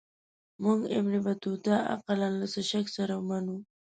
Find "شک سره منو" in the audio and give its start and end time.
2.69-3.57